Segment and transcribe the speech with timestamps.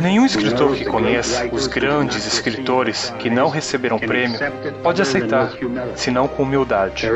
[0.00, 4.38] Nenhum escritor que conheça os grandes escritores que não receberam prêmio
[4.82, 5.52] pode aceitar,
[5.96, 7.08] senão com humildade.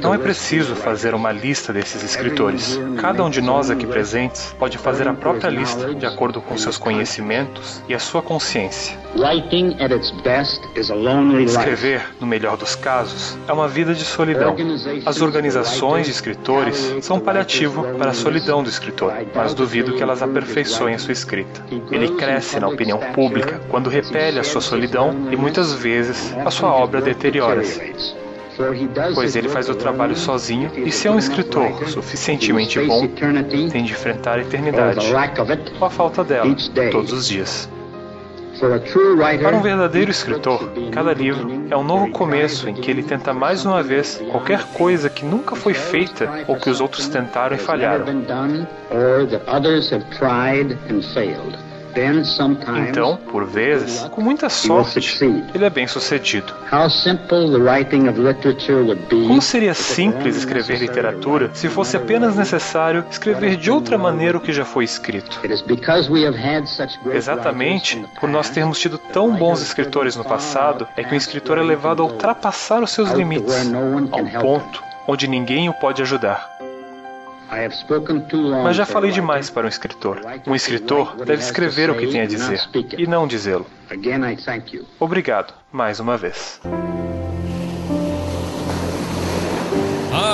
[0.00, 2.78] Não é preciso fazer uma lista desses escritores.
[3.00, 6.76] Cada um de nós aqui presentes pode fazer a própria lista de acordo com seus
[6.76, 9.03] conhecimentos e a sua consciência.
[11.40, 14.56] Escrever, no melhor dos casos, é uma vida de solidão.
[15.06, 20.02] As organizações de escritores são um paliativo para a solidão do escritor, mas duvido que
[20.02, 21.64] elas aperfeiçoem a sua escrita.
[21.90, 26.72] Ele cresce na opinião pública quando repele a sua solidão e muitas vezes a sua
[26.72, 28.24] obra deteriora-se
[29.14, 33.06] pois ele faz o trabalho sozinho e se é um escritor suficientemente bom,
[33.70, 35.06] tem de enfrentar a eternidade,
[35.80, 36.54] ou a falta dela,
[36.92, 37.68] todos os dias.
[39.42, 43.64] Para um verdadeiro escritor, cada livro é um novo começo em que ele tenta mais
[43.66, 48.06] uma vez qualquer coisa que nunca foi feita ou que os outros tentaram e falharam.
[52.88, 56.52] Então, por vezes, com muita sorte, ele é bem sucedido.
[59.08, 64.52] Como seria simples escrever literatura se fosse apenas necessário escrever de outra maneira o que
[64.52, 65.40] já foi escrito?
[67.12, 71.62] Exatamente por nós termos tido tão bons escritores no passado, é que um escritor é
[71.62, 76.50] levado a ultrapassar os seus limites, a um ponto onde ninguém o pode ajudar.
[78.62, 80.20] Mas já falei demais para um escritor.
[80.46, 82.60] Um escritor deve escrever o que tem a dizer
[82.98, 83.66] e não dizê-lo.
[84.98, 86.60] Obrigado, mais uma vez.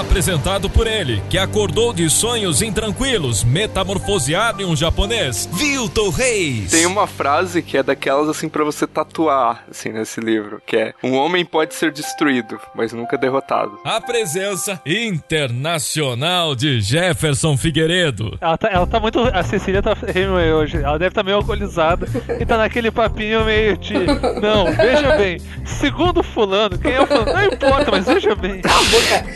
[0.00, 6.70] Apresentado por ele, que acordou de sonhos intranquilos, metamorfoseado em um japonês, Vilton Reis.
[6.70, 10.94] Tem uma frase que é daquelas assim para você tatuar, assim, nesse livro, que é:
[11.04, 13.78] Um homem pode ser destruído, mas nunca derrotado.
[13.84, 18.38] A presença internacional de Jefferson Figueiredo.
[18.40, 19.20] Ela tá, ela tá muito.
[19.20, 19.94] A Cecília tá
[20.56, 20.78] hoje.
[20.78, 22.08] Ela deve estar tá meio alcoolizada
[22.40, 23.92] e tá naquele papinho meio de.
[23.92, 25.38] Não, veja bem.
[25.66, 27.32] Segundo fulano, quem é o fulano?
[27.34, 28.62] Não importa, mas veja bem.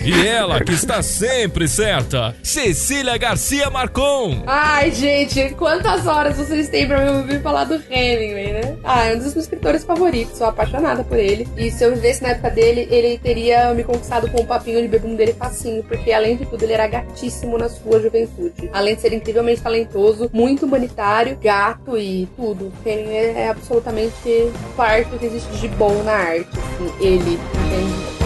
[0.03, 4.43] E ela que está sempre certa, Cecília Garcia Marcon.
[4.47, 8.77] Ai, gente, quantas horas vocês têm pra me ouvir falar do Hemingway, né?
[8.85, 11.49] Ah, é um dos meus escritores favoritos, sou apaixonada por ele.
[11.57, 14.89] E se eu vivesse na época dele, ele teria me conquistado com um papinho de
[14.89, 18.71] bebum dele facinho, porque além de tudo, ele era gatíssimo na sua juventude.
[18.73, 22.73] Além de ser incrivelmente talentoso, muito humanitário, gato e tudo.
[22.85, 28.24] Hemingway é absolutamente parte que existe de bom na arte, assim, ele, entende?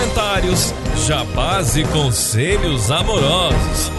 [0.00, 0.74] Comentários,
[1.06, 3.92] jabás e conselhos amorosos.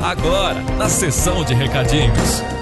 [0.00, 2.61] Agora, na sessão de recadinhos.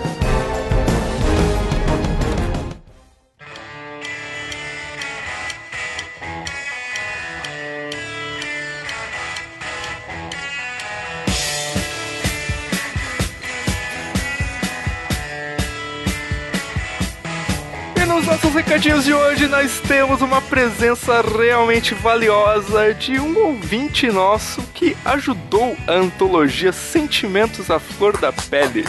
[18.18, 24.96] Nossos recadinhos de hoje, nós temos uma presença realmente valiosa de um ouvinte nosso que
[25.04, 28.84] ajudou a antologia Sentimentos à Flor da Pele.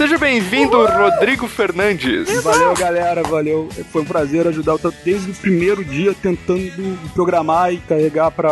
[0.00, 2.42] Seja bem-vindo, Rodrigo Fernandes.
[2.42, 3.68] Valeu, galera, valeu.
[3.92, 8.48] Foi um prazer ajudar desde o primeiro dia tentando programar e carregar para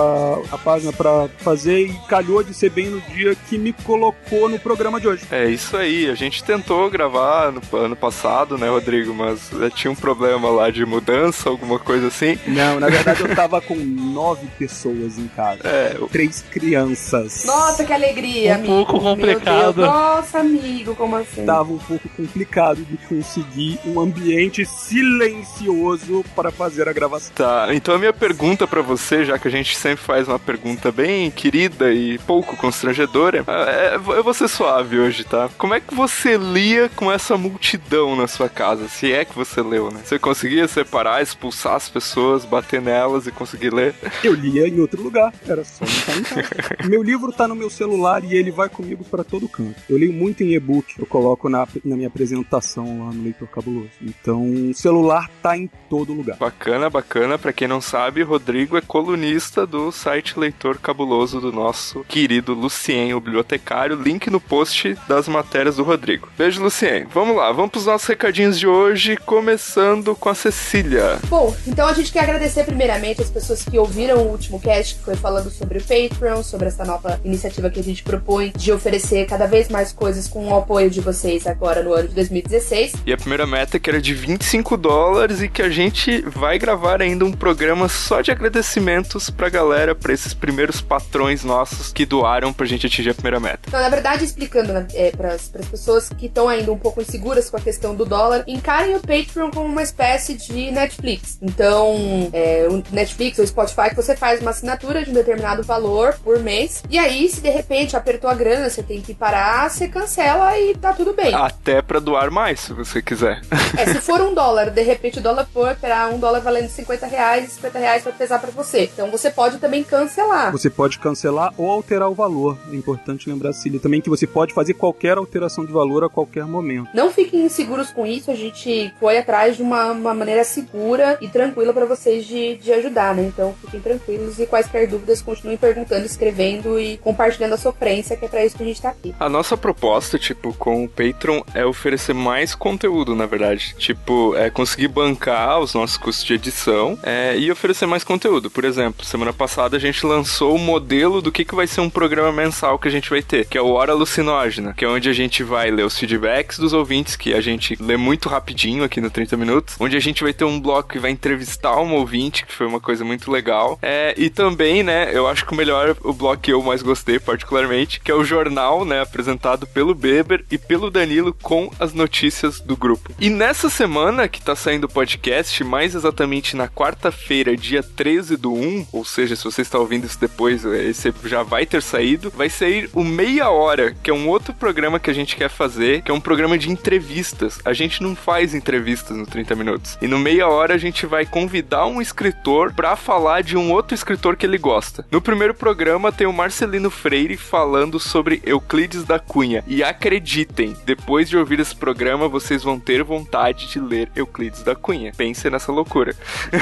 [0.52, 4.58] a página para fazer e calhou de ser bem no dia que me colocou no
[4.58, 5.24] programa de hoje.
[5.30, 6.10] É isso aí.
[6.10, 10.84] A gente tentou gravar no ano passado, né, Rodrigo, mas tinha um problema lá de
[10.84, 12.38] mudança, alguma coisa assim.
[12.46, 15.60] Não, na verdade eu tava com nove pessoas em casa.
[15.64, 17.46] É, três crianças.
[17.46, 18.72] Nossa, que alegria, um amigo.
[18.74, 19.80] Um pouco complicado.
[19.80, 21.37] Nossa, amigo, como assim?
[21.40, 27.32] Estava um pouco complicado de conseguir um ambiente silencioso para fazer a gravação.
[27.34, 30.90] Tá, então a minha pergunta para você, já que a gente sempre faz uma pergunta
[30.90, 35.48] bem querida e pouco constrangedora, é, eu vou ser suave hoje, tá?
[35.58, 38.88] Como é que você lia com essa multidão na sua casa?
[38.88, 40.00] Se é que você leu, né?
[40.04, 43.94] Você conseguia separar, expulsar as pessoas, bater nelas e conseguir ler?
[44.22, 46.48] Eu lia em outro lugar, era só em casa.
[46.88, 49.76] meu livro tá no meu celular e ele vai comigo para todo canto.
[49.88, 53.90] Eu leio muito em e-book, eu coloco na, na minha apresentação lá no Leitor Cabuloso.
[54.00, 56.36] Então, o celular tá em todo lugar.
[56.36, 57.36] Bacana, bacana.
[57.36, 63.14] Pra quem não sabe, Rodrigo é colunista do site Leitor Cabuloso do nosso querido Lucien,
[63.14, 64.00] o bibliotecário.
[64.00, 66.28] Link no post das matérias do Rodrigo.
[66.38, 67.06] Beijo, Lucien.
[67.12, 71.18] Vamos lá, vamos pros nossos recadinhos de hoje, começando com a Cecília.
[71.26, 75.02] Bom, então a gente quer agradecer primeiramente as pessoas que ouviram o último cast, que
[75.02, 79.26] foi falando sobre o Patreon, sobre essa nova iniciativa que a gente propõe de oferecer
[79.26, 82.92] cada vez mais coisas com o apoio de vocês agora no ano de 2016.
[83.06, 87.00] E a primeira meta que era de 25 dólares e que a gente vai gravar
[87.00, 92.52] ainda um programa só de agradecimentos pra galera, pra esses primeiros patrões nossos que doaram
[92.52, 93.60] pra gente atingir a primeira meta.
[93.68, 97.48] Então, na verdade, explicando né, é, para as pessoas que estão ainda um pouco inseguras
[97.48, 101.38] com a questão do dólar, encarem o Patreon como uma espécie de Netflix.
[101.40, 106.18] Então, é, o Netflix ou Spotify que você faz uma assinatura de um determinado valor
[106.22, 106.82] por mês.
[106.90, 110.74] E aí, se de repente apertou a grana, você tem que parar, você cancela e
[110.74, 111.32] tá tudo bem.
[111.32, 113.40] Até pra doar mais, se você quiser.
[113.76, 117.06] É, se for um dólar, de repente o dólar for para um dólar valendo 50
[117.06, 118.90] reais, 50 reais vai pesar para você.
[118.92, 120.50] Então você pode também cancelar.
[120.50, 122.58] Você pode cancelar ou alterar o valor.
[122.72, 126.44] É importante lembrar, Cília, também que você pode fazer qualquer alteração de valor a qualquer
[126.44, 126.88] momento.
[126.92, 131.28] Não fiquem inseguros com isso, a gente foi atrás de uma, uma maneira segura e
[131.28, 133.22] tranquila para vocês de, de ajudar, né?
[133.22, 138.28] Então fiquem tranquilos e quaisquer dúvidas continuem perguntando, escrevendo e compartilhando a sofrência, que é
[138.28, 139.14] para isso que a gente tá aqui.
[139.20, 143.74] A nossa proposta, tipo, com Patreon é oferecer mais conteúdo, na verdade.
[143.78, 148.50] Tipo, é conseguir bancar os nossos custos de edição é, e oferecer mais conteúdo.
[148.50, 151.90] Por exemplo, semana passada a gente lançou o modelo do que, que vai ser um
[151.90, 155.08] programa mensal que a gente vai ter, que é o Hora Alucinógena, que é onde
[155.08, 159.00] a gente vai ler os feedbacks dos ouvintes, que a gente lê muito rapidinho aqui
[159.00, 162.44] no 30 Minutos, onde a gente vai ter um bloco que vai entrevistar um ouvinte,
[162.44, 163.78] que foi uma coisa muito legal.
[163.82, 167.18] É, e também, né, eu acho que o melhor, o bloco que eu mais gostei
[167.18, 172.60] particularmente, que é o jornal, né, apresentado pelo Beber e pelo Danilo com as notícias
[172.60, 173.12] do grupo.
[173.20, 178.52] E nessa semana que tá saindo o podcast, mais exatamente na quarta-feira, dia 13 do
[178.52, 182.48] 1, ou seja, se você está ouvindo isso depois, esse já vai ter saído, vai
[182.48, 186.10] sair o Meia Hora, que é um outro programa que a gente quer fazer, que
[186.10, 187.58] é um programa de entrevistas.
[187.64, 189.98] A gente não faz entrevistas no 30 minutos.
[190.00, 193.94] E no Meia Hora a gente vai convidar um escritor para falar de um outro
[193.94, 195.06] escritor que ele gosta.
[195.10, 199.64] No primeiro programa tem o Marcelino Freire falando sobre Euclides da Cunha.
[199.66, 204.74] E acreditem, depois de ouvir esse programa, vocês vão ter vontade de ler Euclides da
[204.74, 205.12] Cunha.
[205.16, 206.14] Pense nessa loucura.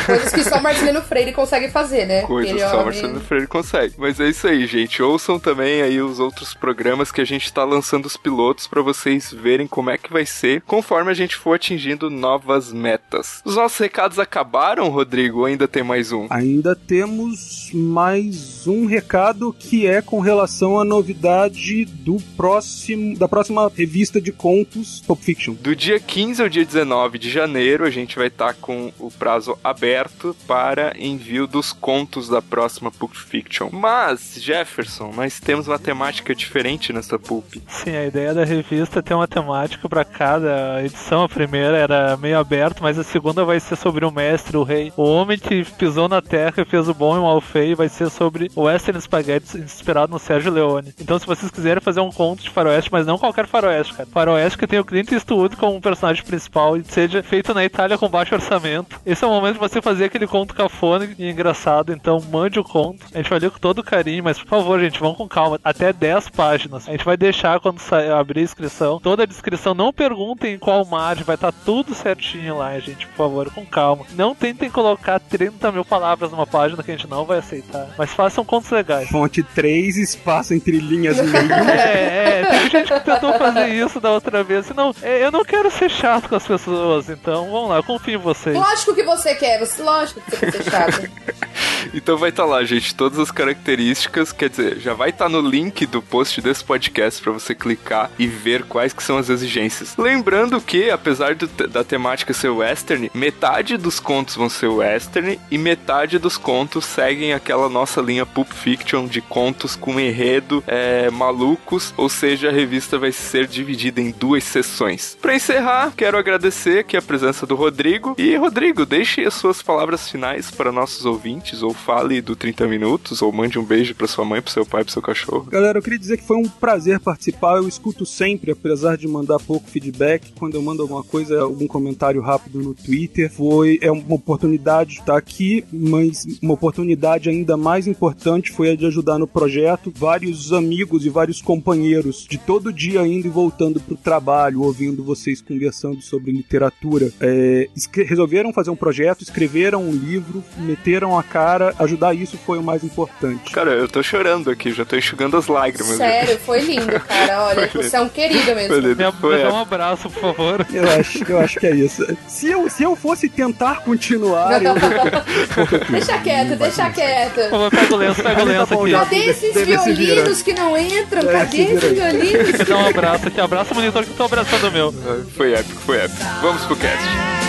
[0.06, 2.23] Coisas que só Marcelino Freire consegue fazer, né?
[2.23, 2.85] Coisas que só homem...
[2.87, 3.94] Marcelino Freire consegue.
[3.99, 5.03] Mas é isso aí, gente.
[5.03, 9.32] Ouçam também aí os outros programas que a gente tá lançando os pilotos para vocês
[9.32, 13.41] verem como é que vai ser conforme a gente for atingindo novas metas.
[13.44, 15.41] Os nossos recados acabaram, Rodrigo?
[15.41, 16.26] Ou ainda tem mais um?
[16.31, 23.70] Ainda temos mais um recado que é com relação à novidade do próximo da próxima
[23.75, 25.54] revista de contos Pulp Fiction.
[25.54, 29.10] Do dia 15 ao dia 19 de janeiro, a gente vai estar tá com o
[29.10, 33.70] prazo aberto para envio dos contos da próxima Pulp Fiction.
[33.72, 37.54] Mas, Jefferson, nós temos uma temática diferente nessa Pulp.
[37.69, 41.25] Sim, a ideia da revista é ter uma temática para cada edição.
[41.25, 44.92] A primeira era meio aberto, mas a segunda vai ser sobre o mestre, o rei.
[44.96, 47.88] O homem que pisou na terra e fez o bom e o mal feio vai
[47.88, 50.92] ser sobre o Western Spaghetti inspirado no Sérgio Leone.
[51.00, 54.09] Então, se vocês quiserem fazer um conto de faroeste, mas não qualquer faroeste, cara.
[54.11, 58.09] Faroeste que tem o Clint Eastwood como personagem principal e seja feito na Itália com
[58.09, 59.00] baixo orçamento.
[59.05, 61.93] Esse é o momento de você fazer aquele conto cafona e engraçado.
[61.93, 63.07] Então, mande o conto.
[63.12, 65.61] A gente vai ler com todo carinho, mas por favor, gente, vão com calma.
[65.62, 66.88] Até 10 páginas.
[66.88, 67.81] A gente vai deixar quando
[68.19, 68.99] abrir a inscrição.
[68.99, 69.75] Toda a descrição.
[69.75, 71.25] Não perguntem em qual margem.
[71.25, 73.07] Vai estar tá tudo certinho lá, gente.
[73.09, 74.05] Por favor, com calma.
[74.14, 77.88] Não tentem colocar 30 mil palavras numa página que a gente não vai aceitar.
[77.99, 79.09] Mas façam contos legais.
[79.09, 81.52] Fonte 3, espaço entre linhas meio.
[81.52, 82.47] é, é.
[82.47, 84.68] Tem gente que tentou fazer isso da outra vez.
[84.70, 87.08] Não, é, eu não quero ser chato com as pessoas.
[87.08, 87.76] Então, vamos lá.
[87.76, 88.56] Eu confio em vocês.
[88.56, 89.58] Lógico que você quer.
[89.58, 91.11] Você, lógico que você quer ser chato.
[91.94, 92.94] então vai estar tá lá, gente.
[92.94, 94.32] Todas as características.
[94.32, 98.11] Quer dizer, já vai estar tá no link do post desse podcast para você clicar
[98.18, 99.94] e ver quais que são as exigências.
[99.96, 105.58] Lembrando que, apesar do, da temática ser western, metade dos contos vão ser western e
[105.58, 111.92] metade dos contos seguem aquela nossa linha Pulp Fiction de contos com enredo é, malucos,
[111.96, 115.16] ou seja, a revista vai ser dividida em duas sessões.
[115.20, 118.14] Para encerrar, quero agradecer aqui a presença do Rodrigo.
[118.18, 123.22] E, Rodrigo, deixe as suas palavras finais para nossos ouvintes ou fale do 30 minutos
[123.22, 125.44] ou mande um beijo para sua mãe, pro seu pai, pro seu cachorro.
[125.50, 127.56] Galera, eu queria dizer que foi um prazer participar.
[127.56, 130.32] Eu escuto sempre, apesar de mandar pouco feedback.
[130.38, 135.00] Quando eu mando alguma coisa, algum comentário rápido no Twitter, foi é uma oportunidade de
[135.00, 139.92] estar aqui, mas uma oportunidade ainda mais importante foi a de ajudar no projeto.
[139.94, 145.40] Vários amigos e vários companheiros de todo dia indo e voltando pro trabalho, ouvindo vocês
[145.40, 147.68] conversando sobre literatura, é,
[148.04, 151.46] resolveram fazer um projeto, escreveram um livro, meteram a cara.
[151.79, 153.53] Ajudar isso foi o mais importante.
[153.53, 155.97] Cara, eu tô chorando aqui, já tô enxugando as lágrimas.
[155.97, 157.45] Sério, foi lindo, cara.
[157.45, 158.75] Olha, você é um querido mesmo.
[158.83, 160.67] Me, me dá um abraço, por favor.
[160.73, 162.05] Eu acho, eu acho que é isso.
[162.26, 164.62] Se eu, se eu fosse tentar continuar.
[164.62, 164.75] eu...
[165.91, 167.41] deixa quieto, deixa quieto.
[167.41, 168.93] Eu pego o lenço, pego o lenço aqui.
[168.93, 171.31] Cadê esses violinos que não entram?
[171.31, 172.69] É, Cadê esses violinos?
[172.69, 174.93] Dá um abraço aqui, abraça o monitor que eu tô abraçando o meu.
[175.37, 176.25] Foi épico, foi épico.
[176.43, 177.46] Vamos pro cast.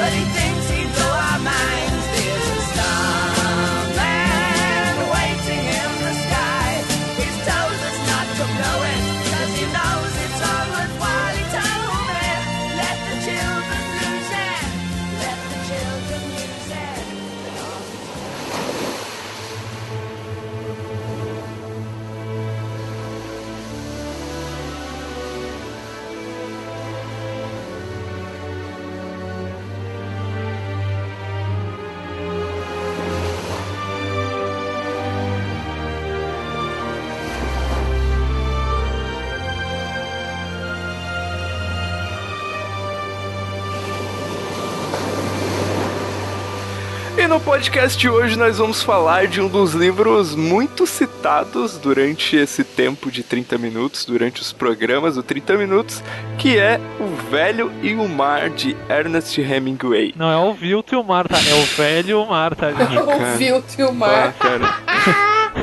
[0.00, 0.39] But
[47.30, 52.64] no podcast de hoje nós vamos falar de um dos livros muito citados durante esse
[52.64, 56.02] tempo de 30 minutos, durante os programas do 30 minutos,
[56.36, 60.12] que é O Velho e o Mar de Ernest Hemingway.
[60.16, 61.36] Não é o Vilt e o Mar, tá?
[61.36, 62.66] É o Velho e o Mar, tá?
[62.74, 64.30] o Vilt e o Mar.
[64.30, 64.89] Ah, cara.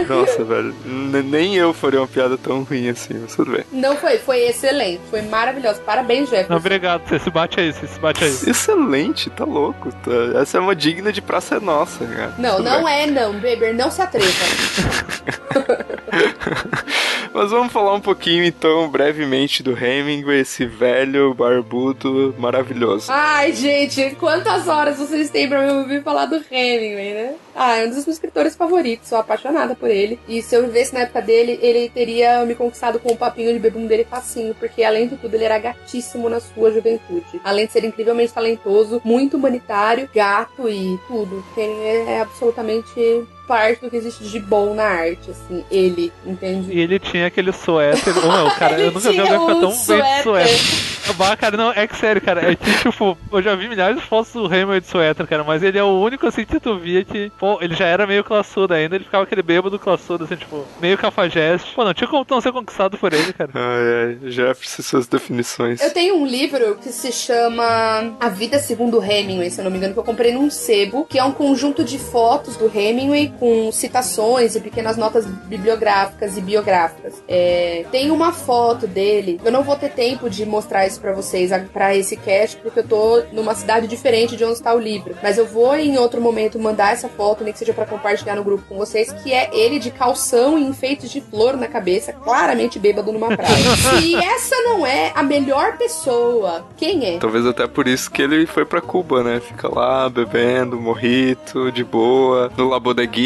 [0.08, 0.74] Nossa, velho.
[0.86, 3.64] Nem eu faria uma piada tão ruim assim, mas tudo bem.
[3.72, 5.02] Não foi, foi excelente.
[5.10, 5.82] Foi maravilhoso.
[5.82, 6.50] Parabéns, Jefferson.
[6.52, 7.08] Não, obrigado.
[7.08, 8.32] Você se bate aí, você se bate aí.
[8.48, 9.90] Excelente, tá louco.
[9.92, 10.40] Tá.
[10.42, 12.34] Essa é uma digna de praça nossa, cara.
[12.38, 12.94] Não, tudo não bem.
[13.04, 13.74] é não, Beber.
[13.74, 14.28] Não se atreva.
[17.38, 23.12] Mas vamos falar um pouquinho então, brevemente, do Hemingway, esse velho barbudo maravilhoso.
[23.12, 27.36] Ai, gente, quantas horas vocês têm pra me ouvir falar do Hemingway, né?
[27.56, 30.20] Ah, é um dos meus escritores favoritos, sou apaixonada por ele.
[30.28, 33.60] E se eu vivesse na época dele, ele teria me conquistado com o papinho de
[33.60, 37.40] bebum dele facinho, porque além de tudo, ele era gatíssimo na sua juventude.
[37.44, 41.46] Além de ser incrivelmente talentoso, muito humanitário, gato e tudo.
[41.54, 41.70] Tem,
[42.08, 46.72] é absolutamente parte do que existe de bom na arte, assim, ele, entende?
[46.72, 48.14] E ele tinha aquele suéter.
[48.18, 50.98] Oh, não, cara, eu nunca vi alguém ficar tão bem de suéter.
[51.16, 52.52] Bah, cara, não, é que sério, cara.
[52.52, 55.64] É que, tipo, eu já vi milhares de fotos do Hammer de suéter, cara, mas
[55.64, 58.74] ele é o único, assim, que tu via que, pô, ele já era meio classudo
[58.74, 61.74] ainda, ele ficava aquele bêbado classudo, assim, tipo, meio cafajeste.
[61.74, 63.52] Pô, não tinha como não ser conquistado por ele, cara.
[63.54, 65.82] Ai, ai, Jefferson, suas definições.
[65.82, 69.78] Eu tenho um livro que se chama A Vida Segundo Hemingway, se eu não me
[69.78, 73.72] engano, que eu comprei num sebo, que é um conjunto de fotos do Hemingway com
[73.72, 77.22] citações e pequenas notas bibliográficas e biográficas.
[77.28, 81.52] É, tem uma foto dele, eu não vou ter tempo de mostrar isso para vocês
[81.72, 85.16] para esse cast, porque eu tô numa cidade diferente de onde está o livro.
[85.22, 88.44] Mas eu vou em outro momento mandar essa foto, nem que seja para compartilhar no
[88.44, 92.80] grupo com vocês, que é ele de calção e enfeites de flor na cabeça, claramente
[92.80, 93.56] bêbado numa praia.
[94.00, 97.18] Se essa não é a melhor pessoa, quem é?
[97.20, 99.40] Talvez até por isso que ele foi para Cuba, né?
[99.40, 102.80] Fica lá bebendo, morrito, de boa, no La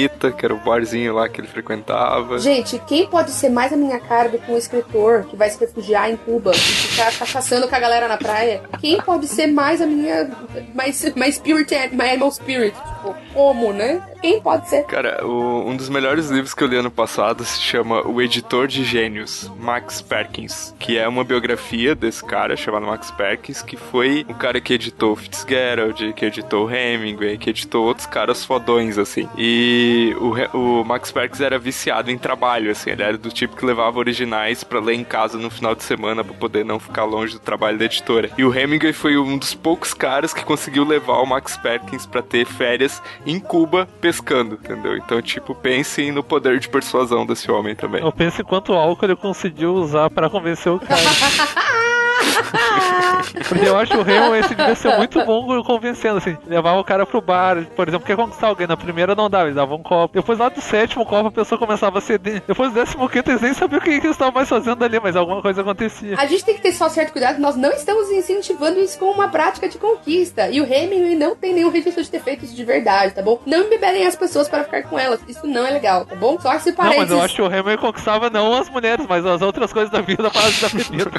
[0.09, 2.37] Que era o barzinho lá que ele frequentava.
[2.37, 5.59] Gente, quem pode ser mais a minha cara do que um escritor que vai se
[5.59, 8.61] refugiar em Cuba e ficar caçando com a galera na praia?
[8.79, 10.29] Quem pode ser mais a minha.
[10.73, 12.75] mais, mais spirit, my animal spirit?
[12.75, 14.01] Tipo, como, né?
[14.21, 14.83] Quem pode ser?
[14.83, 18.67] Cara, o, um dos melhores livros que eu li ano passado se chama O Editor
[18.67, 24.23] de Gênios, Max Perkins, que é uma biografia desse cara chamado Max Perkins, que foi
[24.29, 29.27] o cara que editou Fitzgerald, que editou Hemingway, que editou outros caras fodões, assim.
[29.35, 33.65] E o, o Max Perkins era viciado em trabalho, assim, ele era do tipo que
[33.65, 37.33] levava originais para ler em casa no final de semana para poder não ficar longe
[37.33, 38.29] do trabalho da editora.
[38.37, 42.21] E o Hemingway foi um dos poucos caras que conseguiu levar o Max Perkins para
[42.21, 44.97] ter férias em Cuba pescando, entendeu?
[44.97, 48.01] Então, tipo, pensem no poder de persuasão desse homem também.
[48.01, 51.01] Eu penso em quanto álcool ele conseguiu usar para convencer o cara.
[53.47, 56.37] Porque eu acho o Raymond esse devia ser muito bom convencendo, assim.
[56.47, 58.67] Levava o cara pro bar, por exemplo, quer conquistar alguém.
[58.67, 60.13] Na primeira não dava, eles davam um copo.
[60.13, 62.41] Depois lá do sétimo copo a pessoa começava a ceder.
[62.47, 64.99] Depois do décimo quinto eles nem sabiam o que, que eles estavam mais fazendo ali,
[64.99, 66.15] mas alguma coisa acontecia.
[66.17, 69.29] A gente tem que ter só certo cuidado, nós não estamos incentivando isso como uma
[69.29, 70.49] prática de conquista.
[70.49, 73.39] E o Hemingway não tem nenhum registro de ter feito isso de verdade, tá bom?
[73.45, 75.19] Não embebedem as pessoas para ficar com elas.
[75.27, 76.39] Isso não é legal, tá bom?
[76.39, 76.95] Só se parece.
[76.95, 79.91] Não, mas eu acho que o Hemingway conquistava não as mulheres, mas as outras coisas
[79.91, 81.11] da vida para da bebida.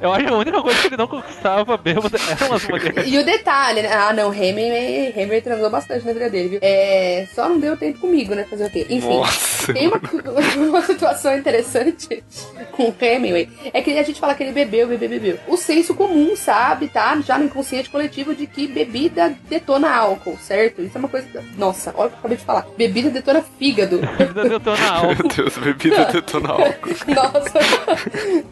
[0.00, 3.04] eu acho que a única coisa que ele não conquistava eram as mulheres.
[3.06, 3.90] E o detalhe, né?
[3.92, 6.58] Ah, não, Hemingway, Hemingway transou bastante na vida dele, viu?
[6.62, 8.44] É, só não deu tempo comigo, né?
[8.48, 8.86] Fazer o quê?
[8.88, 9.72] Enfim, Nossa.
[9.72, 10.00] tem uma,
[10.68, 12.22] uma situação interessante
[12.72, 13.48] com o Hemingway.
[13.72, 15.38] É que a gente fala que ele bebeu, bebeu, bebeu.
[15.48, 17.18] O senso comum sabe, tá?
[17.20, 20.82] Já no inconsciente coletivo de que bebida detona álcool, certo?
[20.82, 21.26] Isso é uma coisa.
[21.56, 22.66] Nossa, olha o que eu acabei de falar.
[22.76, 23.98] Bebida detona fígado.
[24.18, 25.16] Bebida detona álcool.
[25.20, 26.90] Meu Deus, bebida detona álcool.
[27.08, 27.58] Nossa,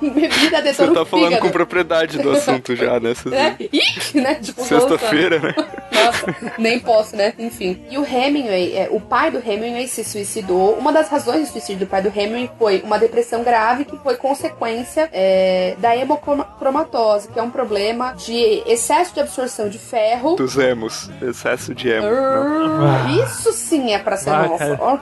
[0.01, 1.43] bebida detona Você tá falando fígado.
[1.43, 3.15] com propriedade do assunto já, né?
[3.15, 4.35] Cês- É, ih, né?
[4.37, 5.55] Tipo, Sexta-feira, né?
[5.93, 7.33] Nossa, nem posso, né?
[7.39, 7.83] Enfim.
[7.91, 10.75] E o Hemingway, é, o pai do Hemingway se suicidou.
[10.75, 14.17] Uma das razões do suicídio do pai do Hemingway foi uma depressão grave que foi
[14.17, 20.37] consequência é, da hemocromatose, que é um problema de excesso de absorção de ferro.
[20.37, 21.11] Dos emos.
[21.21, 22.07] Excesso de emo.
[22.09, 22.87] Não.
[22.87, 24.77] Ah, Isso sim é pra ser Ah, nossa.
[24.77, 25.01] mano.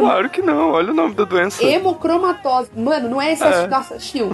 [0.00, 1.62] Claro que não, olha o nome da doença.
[1.64, 2.70] Hemocromatose.
[2.76, 3.60] Mano, não é excesso.
[3.60, 3.66] É.
[3.66, 4.30] Nossa, Chiu.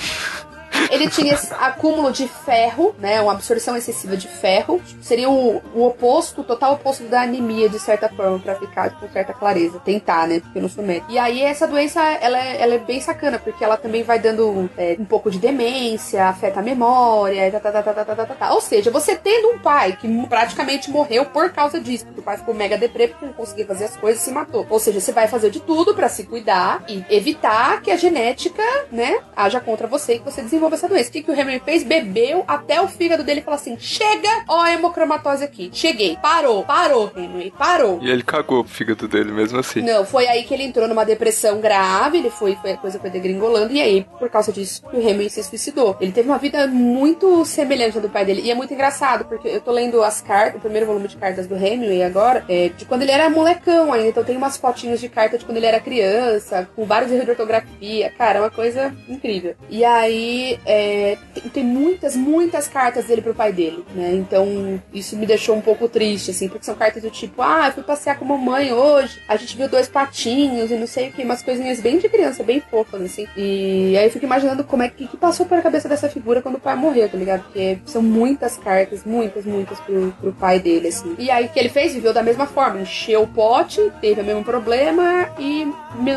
[0.90, 3.20] Ele tinha acúmulo de ferro, né?
[3.20, 4.80] Uma absorção excessiva de ferro.
[5.00, 9.08] Seria o, o oposto, o total oposto da anemia, de certa forma, pra ficar com
[9.08, 9.80] certa clareza.
[9.84, 10.40] Tentar, né?
[10.40, 11.10] Porque eu não sou médico.
[11.10, 14.68] E aí essa doença, ela, é, ela é bem sacana, porque ela também vai dando
[14.76, 18.34] é, um pouco de demência, afeta a memória, tá, tá, tá, tá, tá, tá, tá.
[18.34, 18.54] tá.
[18.54, 22.36] Ou seja, você tendo um pai que praticamente morreu por causa disso, porque o pai
[22.36, 24.66] ficou mega deprê porque não conseguia fazer as coisas e se matou.
[24.68, 28.62] Ou seja, você vai fazer de tudo para se cuidar e evitar que a genética,
[28.90, 31.08] né, haja contra você e que você desenvolva essa doença.
[31.08, 31.82] O que, que o Hemingway fez?
[31.82, 35.70] Bebeu até o fígado dele e falou assim: chega, ó, a hemocromatose aqui.
[35.72, 36.16] Cheguei.
[36.20, 37.98] Parou, parou, Hemingway, parou.
[38.02, 39.80] E ele cagou pro fígado dele mesmo assim.
[39.82, 43.10] Não, foi aí que ele entrou numa depressão grave, ele foi, foi a coisa foi
[43.10, 45.96] degringolando, e aí, por causa disso, o Hemingway se suicidou.
[46.00, 49.48] Ele teve uma vida muito semelhante à do pai dele, e é muito engraçado, porque
[49.48, 52.84] eu tô lendo as cartas, o primeiro volume de cartas do Hemingway agora, é, de
[52.84, 55.80] quando ele era molecão ainda, então tem umas fotinhas de carta de quando ele era
[55.80, 59.54] criança, com vários erros de ortografia, cara, é uma coisa incrível.
[59.68, 65.16] E aí, é, tem, tem muitas, muitas cartas dele pro pai dele, né, então isso
[65.16, 68.18] me deixou um pouco triste, assim, porque são cartas do tipo, ah, eu fui passear
[68.18, 71.42] com a mamãe hoje, a gente viu dois patinhos e não sei o que, umas
[71.42, 73.26] coisinhas bem de criança, bem fofas, assim.
[73.36, 76.56] E aí eu fico imaginando como é que, que passou pela cabeça dessa figura quando
[76.56, 77.42] o pai morreu, tá ligado?
[77.44, 81.14] Porque são muitas cartas, muitas, muitas pro, pro pai dele, assim.
[81.18, 81.94] E aí o que ele fez?
[81.94, 85.66] Viveu da mesma forma, encheu o pote, teve o mesmo problema e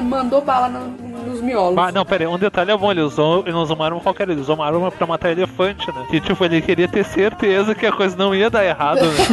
[0.03, 1.77] mandou bala no- nos miolos.
[1.77, 4.41] Ah, não, pera aí, um detalhe é bom, ele usou, ele não arma qualquer, ele
[4.41, 6.05] usou uma arma pra matar elefante, né?
[6.09, 9.25] Que tipo, ele queria ter certeza que a coisa não ia dar errado, né?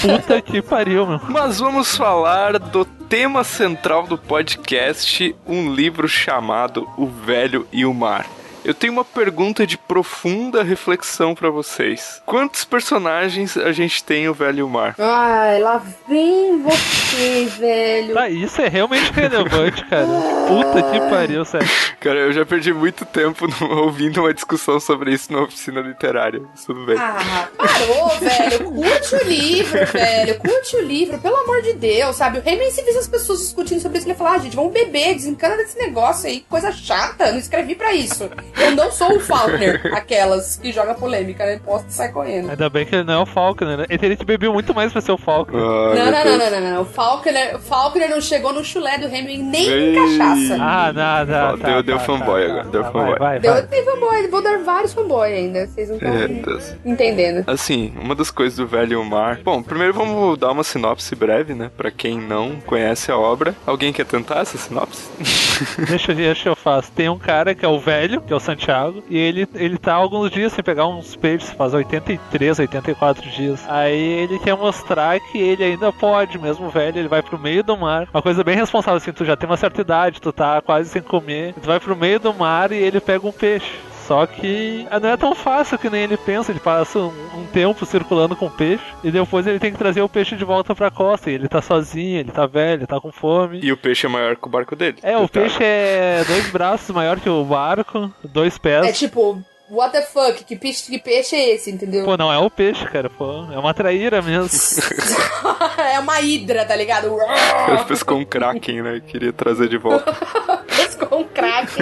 [0.00, 1.20] Puta que pariu, meu.
[1.28, 7.92] Mas vamos falar do tema central do podcast, um livro chamado O Velho e o
[7.92, 8.26] Mar.
[8.66, 12.20] Eu tenho uma pergunta de profunda reflexão pra vocês.
[12.26, 14.96] Quantos personagens a gente tem em O Velho e Mar?
[14.98, 18.14] Ai, lá vem você, velho.
[18.14, 20.04] Tá, isso é realmente relevante, cara.
[20.48, 21.68] Puta que pariu, sério.
[22.00, 26.42] Cara, eu já perdi muito tempo no- ouvindo uma discussão sobre isso na oficina literária.
[26.66, 26.96] Tudo bem.
[26.98, 28.64] Ah, parou, velho.
[28.72, 30.38] Curte o livro, velho.
[30.40, 32.38] Curte o livro, pelo amor de Deus, sabe?
[32.38, 34.72] O Hemingway, se visse as pessoas discutindo sobre isso, ele ia falar, ah, gente, vamos
[34.72, 38.28] beber, desencana desse negócio aí, coisa chata, não escrevi pra isso.
[38.60, 41.60] Eu não sou o Faulkner, aquelas que joga polêmica, né?
[41.64, 42.50] Posso sair correndo.
[42.50, 43.86] Ainda bem que ele não é o Faulkner, né?
[43.88, 45.60] Ele teria que beber muito mais pra ser o Faulkner.
[45.62, 46.82] Ai, Não, não, não, não, não, não.
[46.82, 49.90] O Faulkner, Faulkner não chegou no chulé do Hemingway nem Ei.
[49.90, 50.56] em cachaça.
[50.60, 52.92] Ah, não, não, Ó, tá, deu- tá, deu tá, fanboy tá, agora, tá, deu vai,
[52.92, 53.18] fanboy.
[53.18, 53.62] Vai, Deu, vai.
[53.66, 57.44] tem fanboy, vou dar vários fanboy ainda, vocês não estão É, entendendo.
[57.46, 59.38] Assim, uma das coisas do Velho e o Mar.
[59.44, 61.70] Bom, primeiro vamos dar uma sinopse breve, né?
[61.76, 63.54] Pra quem não conhece a obra.
[63.66, 65.08] Alguém quer tentar essa sinopse?
[65.88, 66.90] Deixa, eu- deixa eu faço.
[66.92, 69.94] Tem um cara que é o velho, que é o Santiago, e ele, ele tá
[69.94, 73.64] alguns dias sem pegar uns peixes, faz 83, 84 dias.
[73.68, 77.76] Aí ele quer mostrar que ele ainda pode, mesmo velho, ele vai pro meio do
[77.76, 78.08] mar.
[78.12, 81.02] Uma coisa bem responsável, assim, tu já tem uma certa idade, tu tá quase sem
[81.02, 83.72] comer, tu vai pro meio do mar e ele pega um peixe.
[84.06, 86.52] Só que não é tão fácil que nem ele pensa.
[86.52, 90.00] Ele passa um, um tempo circulando com o peixe e depois ele tem que trazer
[90.00, 91.30] o peixe de volta pra costa.
[91.30, 93.60] E ele tá sozinho, ele tá velho, ele tá com fome.
[93.62, 94.98] E o peixe é maior que o barco dele.
[95.02, 95.46] É, o Detalhe.
[95.48, 98.86] peixe é dois braços maior que o barco, dois pés.
[98.86, 102.04] É tipo, what the fuck, que peixe, que peixe é esse, entendeu?
[102.04, 103.46] Pô, não é o peixe, cara, pô.
[103.52, 104.48] É uma traíra mesmo.
[105.92, 107.16] é uma hidra, tá ligado?
[107.68, 109.02] Ele pescou um kraken, né?
[109.06, 110.12] Queria trazer de volta.
[110.76, 111.72] Pescou um crack.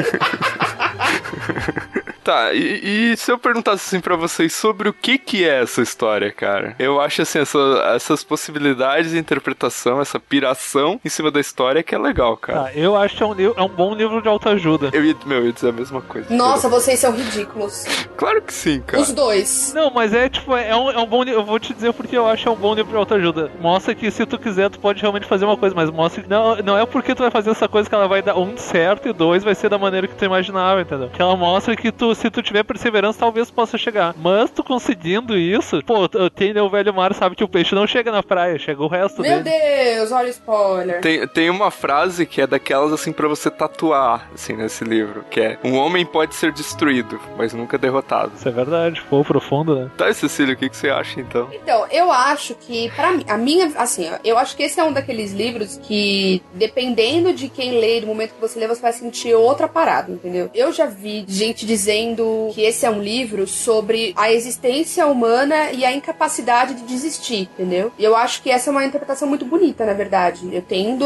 [2.24, 5.82] Tá, e, e, se eu perguntasse assim pra vocês sobre o que que é essa
[5.82, 6.74] história, cara?
[6.78, 7.58] Eu acho assim, essa,
[7.94, 12.64] essas possibilidades de interpretação, essa piração em cima da história que é legal, cara.
[12.64, 14.88] Tá, eu acho que é um, é um bom livro de autoajuda.
[14.94, 16.34] Eu ia, meu, eu ia dizer a mesma coisa.
[16.34, 17.84] Nossa, vocês são ridículos.
[18.16, 19.02] Claro que sim, cara.
[19.02, 19.74] Os dois.
[19.74, 22.26] Não, mas é tipo, é um, é um bom Eu vou te dizer porque eu
[22.26, 23.50] acho que é um bom livro de autoajuda.
[23.60, 26.56] Mostra que se tu quiser, tu pode realmente fazer uma coisa, mas mostra que não,
[26.56, 29.12] não é porque tu vai fazer essa coisa que ela vai dar um certo e
[29.12, 31.10] dois vai ser da maneira que tu imaginava, entendeu?
[31.10, 34.14] Que ela mostra que tu, se tu tiver perseverança, talvez possa chegar.
[34.16, 38.10] Mas tu conseguindo isso, pô, quem o velho mar sabe que o peixe não chega
[38.10, 39.96] na praia, chega o resto Meu dele.
[39.96, 41.00] Deus, olha o spoiler.
[41.00, 45.40] Tem, tem uma frase que é daquelas assim para você tatuar, assim, nesse livro, que
[45.40, 48.32] é um homem pode ser destruído, mas nunca derrotado.
[48.36, 49.90] Isso é verdade, pô, profundo, né?
[49.96, 51.48] Tá, Cecília, o que, que você acha então?
[51.52, 54.92] Então, eu acho que, para mim, a minha, assim, eu acho que esse é um
[54.92, 59.34] daqueles livros que, dependendo de quem lê, do momento que você lê, você vai sentir
[59.34, 60.50] outra parada, entendeu?
[60.54, 62.03] Eu já vi gente dizendo
[62.52, 67.92] que esse é um livro sobre a existência humana e a incapacidade de desistir, entendeu?
[67.98, 70.48] E eu acho que essa é uma interpretação muito bonita, na verdade.
[70.52, 71.04] Eu tendo,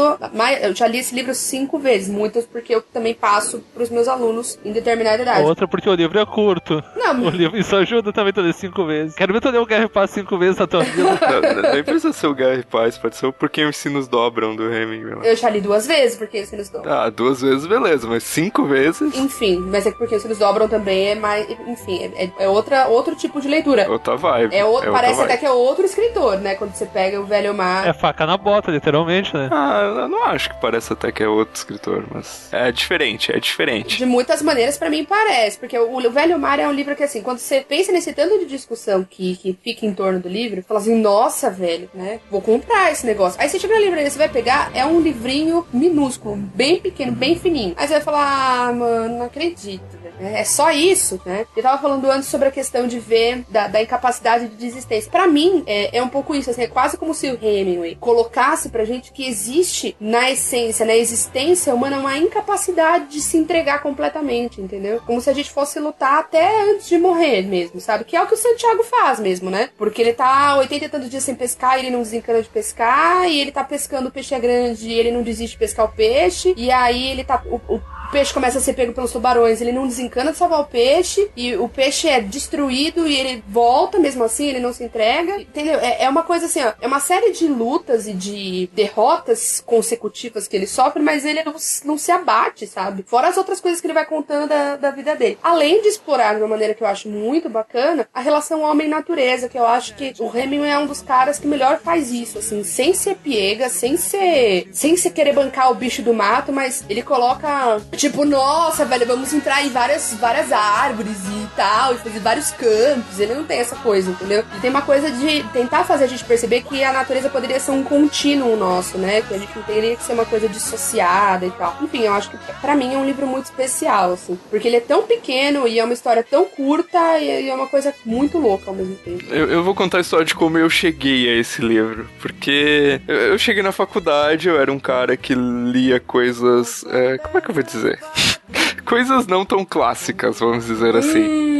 [0.61, 4.59] eu já li esse livro cinco vezes, muitas porque eu também passo pros meus alunos
[4.63, 5.43] em determinada idade.
[5.43, 6.83] Outra porque o livro é curto.
[6.95, 9.15] Não, o livro, isso ajuda também a ler cinco vezes.
[9.15, 11.03] Quero ver tu ler o Guerra e Paz cinco vezes na tua vida.
[11.63, 14.55] não, nem precisa ser o Guerra e Paz, pode ser o Porque os Sinos Dobram
[14.55, 15.29] do Hemingway.
[15.29, 16.91] Eu já li duas vezes Porque os Sinos Dobram.
[16.91, 19.15] Ah, duas vezes beleza, mas cinco vezes...
[19.15, 21.47] Enfim, mas é que Porque os Sinos Dobram também é mais...
[21.67, 23.89] Enfim, é, é outra, outro tipo de leitura.
[23.89, 24.55] Outra vibe.
[24.55, 26.55] É, o, é parece até que é outro escritor, né?
[26.55, 27.87] Quando você pega o Velho Mar.
[27.87, 29.49] É faca na bota, literalmente, né?
[29.51, 33.39] Ah, eu não acho que parece até que é outro escritor, mas é diferente, é
[33.39, 33.97] diferente.
[33.97, 37.03] De muitas maneiras, para mim parece, porque o, o, Velho Mar é um livro que,
[37.03, 40.63] assim, quando você pensa nesse tanto de discussão que, que fica em torno do livro,
[40.63, 42.19] fala assim, nossa, velho, né?
[42.29, 43.39] Vou comprar esse negócio.
[43.39, 47.37] Aí você chega na livraria, você vai pegar, é um livrinho minúsculo, bem pequeno, bem
[47.37, 47.73] fininho.
[47.77, 50.15] Aí você vai falar, ah, mano, não acredito, velho.
[50.19, 50.78] É só isso,
[51.25, 51.45] né?
[51.55, 55.09] Eu tava falando antes sobre a questão de ver da, da incapacidade de desistência.
[55.09, 58.69] Para mim, é, é, um pouco isso, assim, é quase como se o Hemingway colocasse
[58.69, 64.61] pra gente que existe na essência, na existência humana, uma incapacidade de se entregar completamente,
[64.61, 65.01] entendeu?
[65.05, 68.03] Como se a gente fosse lutar até antes de morrer mesmo, sabe?
[68.03, 69.69] Que é o que o Santiago faz mesmo, né?
[69.77, 73.27] Porque ele tá 80 e tantos dias sem pescar e ele não desencana de pescar,
[73.27, 75.89] e ele tá pescando o peixe é grande e ele não desiste de pescar o
[75.89, 77.41] peixe, e aí ele tá.
[77.45, 80.65] O, o peixe começa a ser pego pelos tubarões, ele não desencana de salvar o
[80.65, 85.39] peixe, e o peixe é destruído e ele volta mesmo assim, ele não se entrega.
[85.39, 85.79] Entendeu?
[85.79, 90.47] É, é uma coisa assim, ó, é uma série de lutas e de derrotas consecutivas
[90.47, 93.03] que ele sofre, mas ele não, não se abate, sabe?
[93.07, 95.37] Fora as outras coisas que ele vai contando da, da vida dele.
[95.43, 99.57] Além de explorar de uma maneira que eu acho muito bacana, a relação homem-natureza, que
[99.57, 102.93] eu acho que o Hemingway é um dos caras que melhor faz isso, assim, sem
[102.93, 104.67] ser piega, sem ser.
[104.71, 109.33] sem se querer bancar o bicho do mato, mas ele coloca Tipo, nossa, velho, vamos
[109.33, 113.19] entrar em várias, várias árvores e tal, e fazer vários campos.
[113.19, 114.37] Ele não tem essa coisa, entendeu?
[114.37, 117.71] Ele tem uma coisa de tentar fazer a gente perceber que a natureza poderia ser
[117.71, 119.21] um contínuo nosso, né?
[119.21, 121.75] Que a gente não teria que ser uma coisa dissociada e tal.
[121.81, 124.39] Enfim, eu acho que para mim é um livro muito especial, assim.
[124.49, 127.93] Porque ele é tão pequeno e é uma história tão curta e é uma coisa
[128.05, 129.25] muito louca ao mesmo tempo.
[129.29, 132.09] Eu, eu vou contar a história de como eu cheguei a esse livro.
[132.21, 136.85] Porque eu, eu cheguei na faculdade, eu era um cara que lia coisas.
[136.89, 137.88] É, como é que eu vou dizer?
[138.85, 141.21] Coisas não tão clássicas, vamos dizer assim.
[141.21, 141.58] Hum,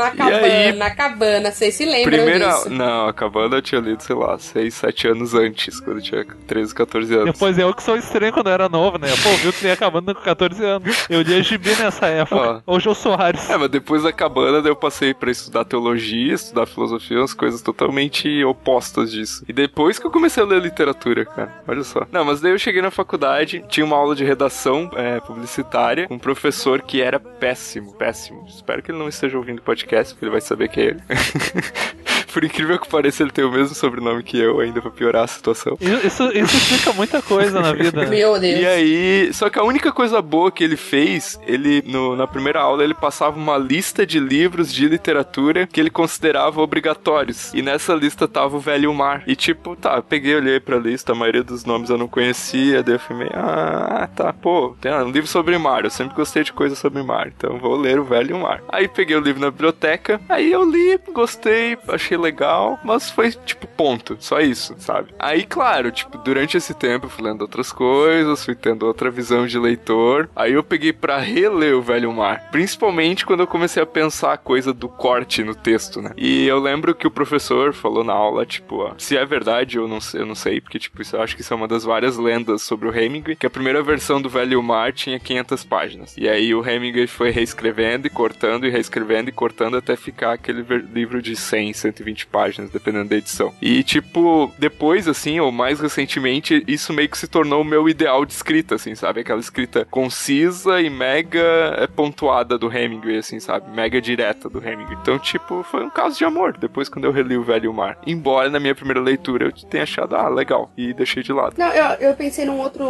[0.00, 2.70] a cabana, aí, a cabana, vocês se lembram primeira, disso?
[2.70, 6.26] Não, a cabana eu tinha lido, sei lá, 6, 7 anos antes, quando eu tinha
[6.46, 7.32] 13, 14 anos.
[7.32, 9.08] Depois eu que sou estranho quando eu era novo, né?
[9.22, 11.06] Pô, viu que a cabana com 14 anos.
[11.08, 12.62] Eu lia gibi nessa época.
[12.66, 13.48] Hoje eu sou Soares.
[13.50, 18.42] É, mas depois da cabana eu passei pra estudar teologia, estudar filosofia, umas coisas totalmente
[18.44, 19.44] opostas disso.
[19.48, 21.62] E depois que eu comecei a ler literatura, cara.
[21.66, 22.06] Olha só.
[22.10, 26.14] Não, mas daí eu cheguei na faculdade, tinha uma aula de redação é, publicitária, com
[26.14, 28.46] um professor que era péssimo, péssimo.
[28.48, 29.81] Espero que ele não esteja ouvindo o podcast,
[30.12, 31.02] porque ele vai saber que é ele.
[32.32, 35.26] Por incrível que pareça, ele tem o mesmo sobrenome que eu, ainda pra piorar a
[35.26, 35.76] situação.
[35.80, 38.06] Isso, isso explica muita coisa na vida.
[38.06, 38.60] Meu Deus.
[38.60, 42.60] E aí, só que a única coisa boa que ele fez, ele, no, na primeira
[42.60, 47.52] aula, ele passava uma lista de livros de literatura que ele considerava obrigatórios.
[47.54, 49.22] E nessa lista tava o Velho Mar.
[49.26, 52.94] E tipo, tá, peguei, olhei pra lista, a maioria dos nomes eu não conhecia, daí
[52.94, 56.52] eu fui meio, ah, tá, pô, tem um livro sobre mar, eu sempre gostei de
[56.52, 58.62] coisas sobre mar, então vou ler o Velho Mar.
[58.68, 63.66] Aí peguei o livro na biblioteca, aí eu li, gostei, achei legal, mas foi tipo
[63.66, 65.14] ponto, só isso, sabe?
[65.18, 69.46] Aí, claro, tipo, durante esse tempo eu fui lendo outras coisas, fui tendo outra visão
[69.46, 70.28] de leitor.
[70.34, 74.38] Aí eu peguei para reler o Velho Mar, principalmente quando eu comecei a pensar a
[74.38, 76.12] coisa do corte no texto, né?
[76.16, 79.88] E eu lembro que o professor falou na aula, tipo, ó, se é verdade, eu
[79.88, 81.84] não sei, eu não sei, porque tipo, isso, eu acho que isso é uma das
[81.84, 86.14] várias lendas sobre o Hemingway, que a primeira versão do Velho Mar tinha 500 páginas.
[86.16, 90.62] E aí o Hemingway foi reescrevendo e cortando e reescrevendo e cortando até ficar aquele
[90.92, 93.52] livro de 100, 120 páginas, dependendo da edição.
[93.60, 98.24] E tipo, depois assim, ou mais recentemente, isso meio que se tornou o meu ideal
[98.24, 99.20] de escrita, assim, sabe?
[99.20, 101.40] Aquela escrita concisa e mega
[101.78, 103.70] é, pontuada do Hemingway, assim, sabe?
[103.74, 104.98] Mega direta do Hemingway.
[105.00, 107.98] Então, tipo, foi um caso de amor depois quando eu reli o Velho Mar.
[108.06, 111.54] Embora na minha primeira leitura eu tenha achado, ah, legal, e deixei de lado.
[111.56, 112.84] Não, eu, eu pensei num outro,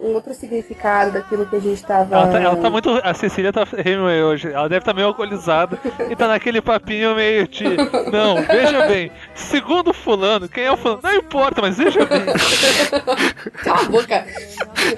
[0.00, 2.14] um outro significado daquilo que a gente tava.
[2.14, 2.90] Ela tá, ela tá muito.
[3.02, 4.48] A Cecília tá Hemingway hoje.
[4.48, 5.78] Ela deve estar tá meio alcoolizada
[6.10, 7.64] e tá naquele papinho meio de.
[8.12, 8.36] Não,
[8.72, 9.12] veja bem.
[9.34, 11.00] Segundo fulano, quem é o fulano?
[11.02, 12.20] Não importa, mas veja bem.
[13.62, 14.26] Cala a boca.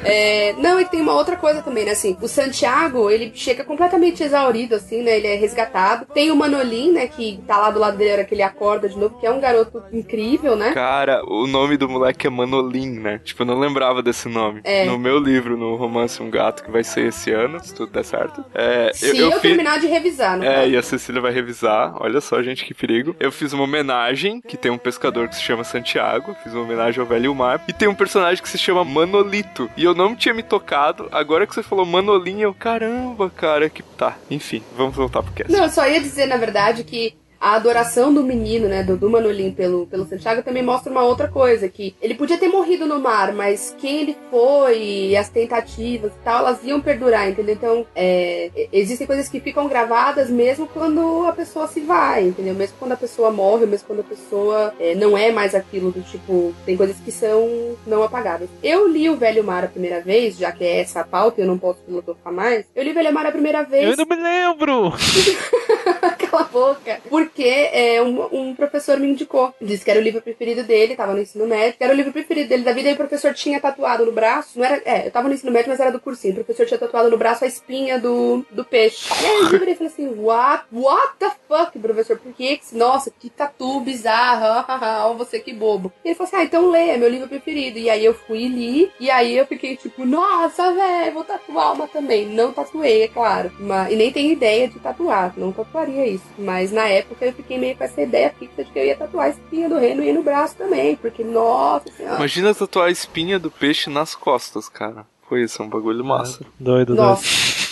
[0.05, 1.93] É, não, e tem uma outra coisa também, né?
[1.93, 5.17] Assim, o Santiago, ele chega completamente exaurido, assim, né?
[5.17, 6.07] Ele é resgatado.
[6.13, 7.07] Tem o Manolin, né?
[7.07, 9.83] Que tá lá do lado dele, que ele acorda de novo, que é um garoto
[9.93, 10.73] incrível, né?
[10.73, 13.21] Cara, o nome do moleque é Manolin, né?
[13.25, 14.61] Tipo, eu não lembrava desse nome.
[14.65, 14.85] É.
[14.85, 18.05] No meu livro, no romance Um Gato, que vai ser esse ano, se tudo der
[18.05, 18.45] certo.
[18.55, 20.65] É, se eu, eu, eu terminar de revisar, né?
[20.65, 21.95] É, e a Cecília vai revisar.
[22.01, 23.15] Olha só, gente, que perigo.
[23.19, 26.37] Eu fiz uma homenagem, que tem um pescador que se chama Santiago.
[26.43, 27.63] Fiz uma homenagem ao velho mar.
[27.67, 29.69] E tem um personagem que se chama Manolito.
[29.77, 31.09] E eu não tinha me tocado.
[31.11, 34.17] Agora que você falou Manolinho, eu, caramba, cara, que tá.
[34.31, 35.53] Enfim, vamos voltar pro cast.
[35.53, 39.11] Não, eu só ia dizer, na verdade, que a adoração do menino, né, do, do
[39.11, 43.01] Manolim pelo, pelo Santiago também mostra uma outra coisa, que ele podia ter morrido no
[43.01, 47.55] mar, mas quem ele foi as tentativas e tal, elas iam perdurar, entendeu?
[47.55, 52.55] Então, é, existem coisas que ficam gravadas mesmo quando a pessoa se vai, entendeu?
[52.55, 56.03] Mesmo quando a pessoa morre, mesmo quando a pessoa é, não é mais aquilo do
[56.03, 58.51] tipo, tem coisas que são não apagáveis.
[58.63, 61.47] Eu li o Velho Mar a primeira vez, já que é essa a pauta, eu
[61.47, 62.67] não posso filosofar mais.
[62.75, 63.91] Eu li o Velho Mar a primeira vez.
[63.91, 64.93] Eu não me lembro!
[66.19, 67.01] Cala a boca!
[67.09, 69.55] Por porque é, um, um, professor me indicou.
[69.61, 72.13] Disse que era o livro preferido dele, tava no ensino médio, que era o livro
[72.13, 74.59] preferido dele da vida, e o professor tinha tatuado no braço.
[74.59, 74.83] Não era.
[74.85, 76.33] É, eu tava no ensino médio, mas era do cursinho.
[76.33, 79.09] O professor tinha tatuado no braço a espinha do, do peixe.
[79.23, 80.65] E aí eu virei e falei assim: What?
[80.73, 82.19] What the fuck, professor?
[82.19, 82.61] Por que?
[82.73, 84.65] Nossa, que tatu bizarro.
[85.07, 85.93] Ó, você que bobo.
[86.05, 87.79] E ele falou assim: Ah, então lê, é meu livro preferido.
[87.79, 91.75] E aí eu fui e li, e aí eu fiquei tipo, nossa, velho, vou tatuar
[91.75, 92.27] uma também.
[92.27, 93.53] Não tatuei, é claro.
[93.61, 96.25] Mas, e nem tenho ideia de tatuar, não tatuaria isso.
[96.39, 98.97] Mas na época época eu fiquei meio com essa ideia fixa de que eu ia
[98.97, 102.17] tatuar a espinha do reino e no braço também, porque, nossa senhora.
[102.17, 105.05] Imagina tatuar a espinha do peixe nas costas, cara.
[105.29, 106.45] Foi isso, é um bagulho massa.
[106.59, 107.19] Doido, doido.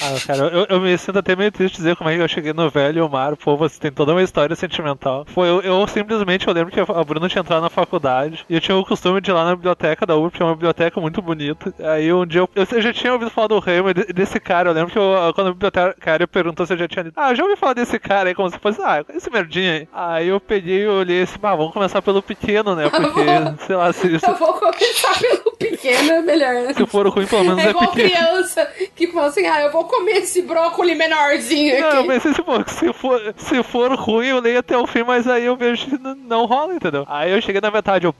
[0.00, 2.52] Ah, cara, eu, eu, me sinto até meio triste dizer como é que eu cheguei
[2.52, 3.36] no velho mar.
[3.36, 5.24] Pô, você tem toda uma história sentimental.
[5.26, 8.60] Foi eu, eu, simplesmente, eu lembro que a Bruna tinha entrado na faculdade e eu
[8.60, 11.22] tinha o costume de ir lá na biblioteca da UF, que é uma biblioteca muito
[11.22, 11.72] bonita.
[11.80, 14.70] Aí um dia eu, eu, já tinha ouvido falar do Remo, desse cara.
[14.70, 17.14] Eu lembro que eu, quando a bibliotecária perguntou se eu já tinha lido.
[17.16, 19.88] Ah, já ouvi falar desse cara aí, como se fosse, ah, esse merdinha aí.
[19.92, 22.88] Aí eu peguei e olhei assim, ah, vamos começar pelo pequeno, né?
[22.90, 24.26] Porque, sei lá, se isso.
[24.26, 26.54] Eu vou começar pelo pequeno, é melhor.
[26.54, 26.74] Né?
[26.74, 27.92] Se for ruim, pelo menos é, é pequeno.
[27.92, 31.96] criança que fala assim, ah, eu vou comer esse brócolis menorzinho aqui.
[31.96, 35.26] Não, mas se for, se for, se for ruim, eu leio até o fim, mas
[35.26, 37.04] aí eu vejo que não rola, entendeu?
[37.08, 38.14] Aí eu cheguei na metade, eu,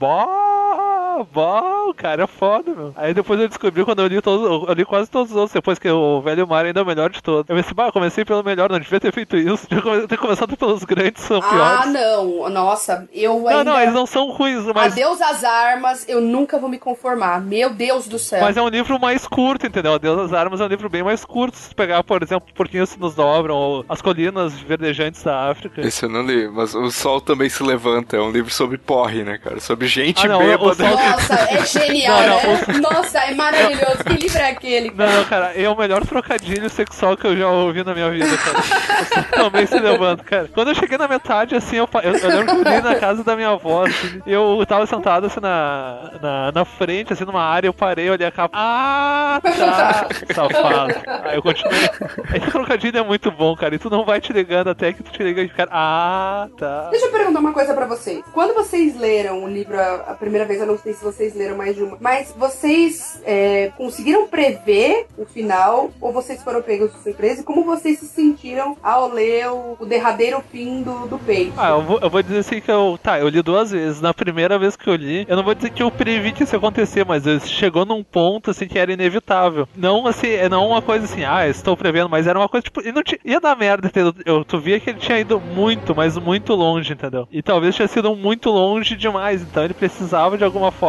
[1.23, 2.93] bom, cara, é foda, meu.
[2.95, 5.79] Aí depois eu descobri quando eu li todos, eu li quase todos os outros, depois
[5.79, 7.49] que o Velho Mar ainda é o melhor de todos.
[7.49, 10.83] Eu pensei, bah, comecei pelo melhor, não devia ter feito isso, devia ter começado pelos
[10.83, 11.79] grandes, são ah, piores.
[11.81, 13.63] Ah, não, nossa, eu ainda...
[13.63, 14.93] Não, não, eles não são ruins, mas...
[14.93, 18.41] Adeus às armas, eu nunca vou me conformar, meu Deus do céu.
[18.41, 19.93] Mas é um livro mais curto, entendeu?
[19.93, 22.99] Adeus às armas é um livro bem mais curto, se pegar, por exemplo, Porquinhos se
[22.99, 25.81] nos dobram, ou As Colinas Verdejantes da África.
[25.81, 29.23] Esse eu não li, mas O Sol Também Se Levanta, é um livro sobre porre,
[29.23, 29.59] né, cara?
[29.59, 30.75] Sobre gente ah, não, bêbada.
[30.75, 31.06] Sol...
[31.11, 32.79] Nossa, é genial, não, não, né?
[32.81, 34.03] Nossa, é maravilhoso.
[34.05, 34.89] Que livro é aquele?
[34.91, 35.11] Cara?
[35.11, 39.23] Não, cara, é o melhor trocadilho sexual que eu já ouvi na minha vida, cara.
[39.31, 40.49] também se levando, cara.
[40.53, 43.23] Quando eu cheguei na metade, assim, eu, eu, eu lembro que eu li na casa
[43.23, 47.67] da minha avó, assim, eu tava sentado, assim, na, na, na frente, assim, numa área,
[47.67, 48.57] eu parei, olhei a capa.
[48.57, 50.93] Ah, tá, safado.
[51.23, 51.89] Aí eu continuei.
[52.33, 55.11] Esse trocadilho é muito bom, cara, e tu não vai te ligando até que tu
[55.11, 56.89] te liga e fica, ah, tá.
[56.89, 58.23] Deixa eu perguntar uma coisa pra vocês.
[58.33, 61.55] Quando vocês leram o livro a, a primeira vez, eu não sei se vocês leram
[61.55, 61.97] mais de uma.
[61.99, 67.41] Mas vocês é, conseguiram prever o final ou vocês foram pegos de surpresa?
[67.41, 71.17] E como vocês se sentiram ao ler o, o derradeiro fim do, do?
[71.57, 72.97] Ah, eu vou, eu vou dizer assim que eu.
[73.01, 74.01] Tá, eu li duas vezes.
[74.01, 76.55] Na primeira vez que eu li, eu não vou dizer que eu previ que isso
[76.55, 79.67] ia acontecer, mas chegou num ponto assim que era inevitável.
[79.75, 82.81] Não assim, é não uma coisa assim, ah, estou prevendo, mas era uma coisa tipo,
[82.81, 84.13] tinha, ia dar merda, entendeu?
[84.25, 87.27] Eu, tu via que ele tinha ido muito, mas muito longe, entendeu?
[87.31, 90.86] E talvez tinha sido muito longe demais, então ele precisava de alguma forma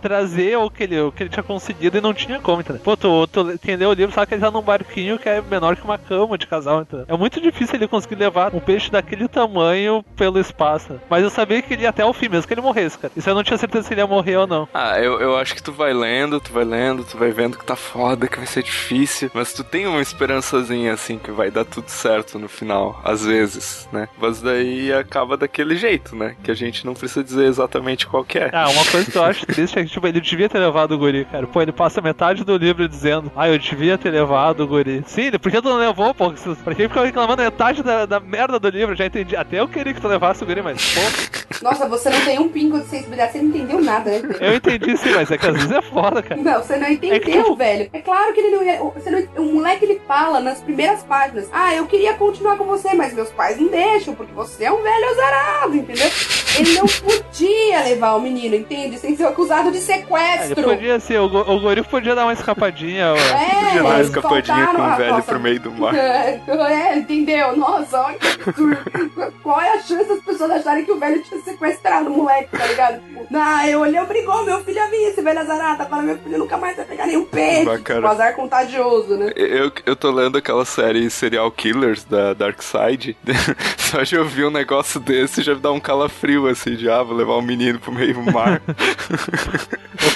[0.00, 2.82] trazer o que ele, o que ele tinha conseguido e não tinha como, entendeu?
[2.82, 5.76] Pô, tu, tu entendeu o livro, sabe que ele tá num barquinho que é menor
[5.76, 7.06] que uma cama de casal, entendeu?
[7.08, 11.00] É muito difícil ele conseguir levar um peixe daquele tamanho pelo espaço.
[11.08, 13.12] Mas eu sabia que ele ia até o fim, mesmo que ele morresse, cara.
[13.16, 14.68] Isso eu não tinha certeza se ele ia morrer ou não.
[14.72, 17.64] Ah, eu, eu acho que tu vai lendo, tu vai lendo, tu vai vendo que
[17.64, 19.30] tá foda, que vai ser difícil.
[19.34, 23.88] Mas tu tem uma esperançazinha assim que vai dar tudo certo no final, às vezes,
[23.92, 24.08] né?
[24.18, 26.36] Mas daí acaba daquele jeito, né?
[26.42, 28.50] Que a gente não precisa dizer exatamente qual que é.
[28.52, 30.98] Ah, uma coisa que eu acho triste é que, tipo, ele devia ter levado o
[30.98, 31.46] guri, cara.
[31.46, 35.02] Pô, ele passa metade do livro dizendo, ah, eu devia ter levado o guri.
[35.06, 36.32] Sim, por que tu não levou, pô?
[36.64, 38.94] Pra que ficou reclamando metade da, da merda do livro?
[38.94, 39.36] Já entendi.
[39.36, 41.40] Até eu queria que tu levasse o guri, mas, pô.
[41.62, 44.36] Nossa, você não tem um pingo de sensibilidade, você não entendeu nada, né?
[44.40, 46.40] Eu entendi sim, mas é que às vezes é foda, cara.
[46.40, 47.54] Não, você não entendeu, é que...
[47.56, 47.90] velho.
[47.92, 48.78] É claro que ele não ia.
[48.78, 52.94] Você não, o moleque ele fala nas primeiras páginas: Ah, eu queria continuar com você,
[52.94, 56.10] mas meus pais não deixam, porque você é um velho azarado, entendeu?
[56.58, 58.98] Ele não podia levar o menino, entende?
[58.98, 60.60] Sem ser acusado de sequestro.
[60.60, 63.06] É, podia ser, o, o Goril podia dar uma escapadinha.
[63.06, 65.94] É, podia dar uma escapadinha com o velho pro meio do mar.
[65.94, 67.56] É, é, entendeu?
[67.56, 69.32] Nossa, olha que absurdo.
[69.42, 72.66] Qual é a chance das pessoas acharem que o velho tinha sequestrado o moleque, tá
[72.66, 73.00] ligado?
[73.34, 76.56] Ah, eu olhei, obrigou meu filho a vir, esse velho azarado, tá meu filho nunca
[76.56, 77.78] mais vai pegar nenhum peixe.
[77.78, 79.32] Tipo, azar contagioso, né?
[79.36, 83.16] Eu, eu tô lendo aquela série Serial Killers da Dark Side.
[83.76, 87.36] Só de ouvir um negócio desse já dá um calafrio assim, de ah, vou levar
[87.36, 88.60] um menino pro meio do mar.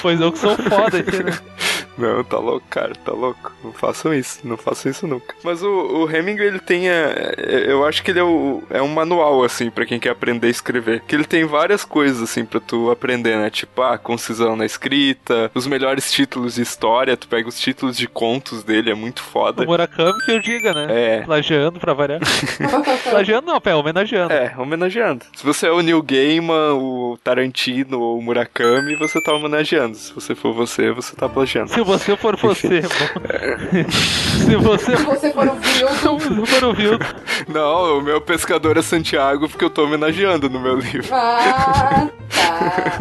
[0.01, 1.31] Pois eu que sou foda aqui, né?
[1.97, 3.51] Não, tá louco, cara, tá louco.
[3.63, 5.33] Não façam isso, não façam isso nunca.
[5.43, 6.89] Mas o, o Hemingway, ele tem.
[6.89, 7.33] A,
[7.67, 10.51] eu acho que ele é, o, é um manual, assim, para quem quer aprender a
[10.51, 11.01] escrever.
[11.07, 13.49] Que ele tem várias coisas, assim, pra tu aprender, né?
[13.49, 18.07] Tipo, a concisão na escrita, os melhores títulos de história, tu pega os títulos de
[18.07, 19.63] contos dele, é muito foda.
[19.63, 20.87] O Murakami que eu diga, né?
[20.89, 21.21] É.
[21.21, 22.19] Plagiando pra variar.
[23.09, 24.33] Plagiando não, pé, homenageando.
[24.33, 25.25] É, homenageando.
[25.35, 29.95] Se você é o Neil Gaiman, o Tarantino ou o Murakami, você tá homenageando.
[29.95, 31.71] Se você for você, você tá plagiando.
[31.71, 34.97] Se você for você, Se você...
[34.97, 36.45] Se você for o Vildo.
[36.45, 37.05] Se for o Vildo.
[37.47, 41.07] Não, o meu pescador é Santiago porque eu tô homenageando no meu livro.
[41.11, 42.97] Ah, tá.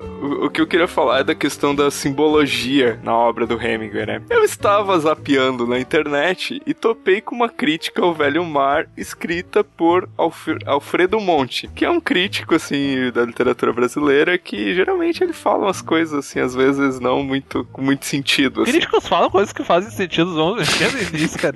[0.24, 4.06] o, o que eu queria falar é da questão da simbologia na obra do Hemingway,
[4.06, 4.22] né?
[4.30, 10.08] Eu estava zapeando na internet e topei com uma crítica ao Velho Mar escrita por
[10.16, 15.64] Alf Alfredo Monte, que é um crítico, assim, da literatura brasileira que geralmente ele fala
[15.64, 18.62] umas coisas, assim, às vezes não muito, com muito sentido.
[18.62, 18.72] Assim.
[18.72, 21.54] Críticos falam coisas que fazem sentido, vamos ver isso, cara.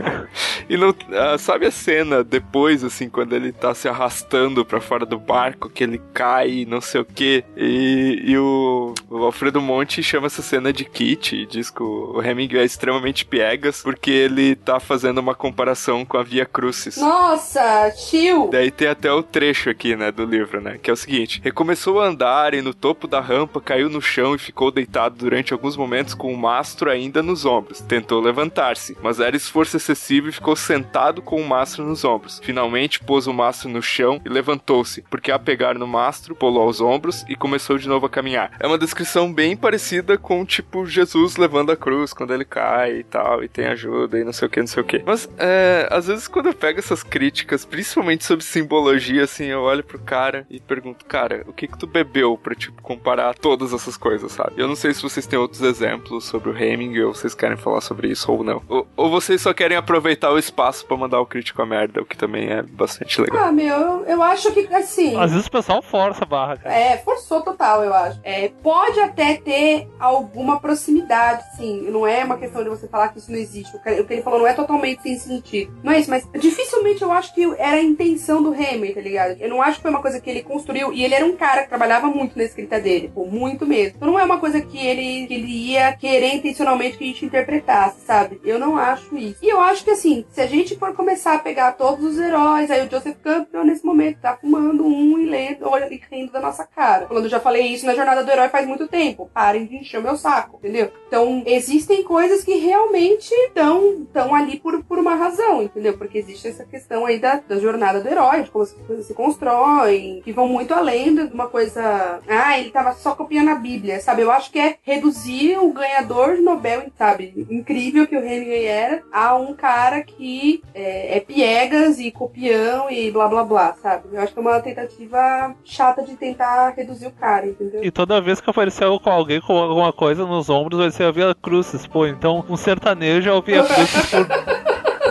[0.68, 5.04] e não, ah, sabe a cena depois, assim, quando ele tá se arrastando para fora
[5.04, 7.89] do barco, que ele cai, não sei o que, e,
[8.24, 12.62] e o, o, Alfredo Monte chama essa cena de kit e diz que o Hemingway
[12.62, 16.96] é extremamente piegas porque ele tá fazendo uma comparação com a Via Crucis.
[16.96, 18.48] Nossa, chill!
[18.50, 22.00] Daí tem até o trecho aqui, né, do livro, né, que é o seguinte: recomeçou
[22.00, 25.76] a andar e no topo da rampa caiu no chão e ficou deitado durante alguns
[25.76, 27.80] momentos com o mastro ainda nos ombros.
[27.80, 32.40] Tentou levantar-se, mas era esforço excessivo e ficou sentado com o mastro nos ombros.
[32.42, 36.80] Finalmente pôs o mastro no chão e levantou-se, porque a pegar no mastro, pulou aos
[36.80, 38.52] ombros e começou de novo a caminhar.
[38.60, 43.04] É uma descrição bem parecida com, tipo, Jesus levando a cruz quando ele cai e
[43.04, 45.02] tal, e tem ajuda e não sei o que, não sei o que.
[45.04, 49.82] Mas, é, às vezes, quando eu pego essas críticas, principalmente sobre simbologia, assim, eu olho
[49.82, 53.96] pro cara e pergunto, cara, o que que tu bebeu pra, tipo, comparar todas essas
[53.96, 54.52] coisas, sabe?
[54.56, 57.80] Eu não sei se vocês têm outros exemplos sobre o Hemingway ou vocês querem falar
[57.80, 58.62] sobre isso ou não.
[58.68, 62.04] Ou, ou vocês só querem aproveitar o espaço para mandar o crítico a merda, o
[62.04, 63.44] que também é bastante legal.
[63.44, 65.18] Ah, meu, eu, eu acho que, assim...
[65.18, 66.74] Às vezes o pessoal força a barra, cara.
[66.74, 68.20] É, forçou total, eu acho.
[68.22, 71.82] É, pode até ter alguma proximidade, sim.
[71.90, 73.76] Não é uma questão de você falar que isso não existe.
[73.76, 75.72] O que ele falou não é totalmente sem sentido.
[75.82, 79.36] Não é isso, mas dificilmente eu acho que era a intenção do Hemingway, tá ligado?
[79.40, 80.92] Eu não acho que foi uma coisa que ele construiu.
[80.92, 83.10] E ele era um cara que trabalhava muito na escrita dele.
[83.14, 83.94] Pô, muito mesmo.
[83.96, 87.24] Então não é uma coisa que ele, que ele ia querer intencionalmente que a gente
[87.24, 88.40] interpretasse, sabe?
[88.44, 89.38] Eu não acho isso.
[89.42, 92.70] E eu acho que assim, se a gente for começar a pegar todos os heróis,
[92.70, 96.64] aí o Joseph Campbell nesse momento tá fumando um e lendo, e rindo da nossa
[96.64, 97.06] cara.
[97.06, 99.30] Quando eu já falei isso na jornada do herói faz muito tempo.
[99.32, 100.90] Parem de encher o meu saco, entendeu?
[101.06, 105.96] Então, existem coisas que realmente estão tão ali por, por uma razão, entendeu?
[105.96, 109.14] Porque existe essa questão aí da, da jornada do herói, de como as coisas se
[109.14, 112.20] constroem, que vão muito além de uma coisa.
[112.28, 114.22] Ah, ele tava só copiando a Bíblia, sabe?
[114.22, 117.46] Eu acho que é reduzir o ganhador de Nobel, sabe?
[117.50, 123.10] Incrível que o Hemingway era, a um cara que é, é piegas e copião e
[123.10, 124.08] blá blá blá, sabe?
[124.12, 127.84] Eu acho que é uma tentativa chata de tentar reduzir o cara, entendeu?
[127.84, 131.10] E toda vez que apareceu com alguém com alguma coisa nos ombros, vai ser a
[131.10, 132.06] Via Cruzes, pô.
[132.06, 134.26] Então, um sertanejo é o Via Cruzes por,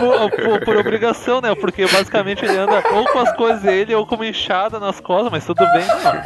[0.00, 1.54] por, por, por obrigação, né?
[1.54, 5.30] Porque basicamente ele anda ou com as coisas dele ou com uma enxada nas costas,
[5.30, 6.22] mas tudo bem, mano.